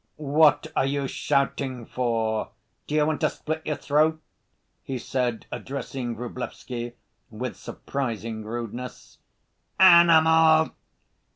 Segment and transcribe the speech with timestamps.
[0.15, 2.49] "What are you shouting for?
[2.87, 4.19] D'you want to split your throat?"
[4.81, 6.93] he said, addressing Vrublevsky,
[7.29, 9.19] with surprising rudeness.
[9.79, 10.71] "Animal!"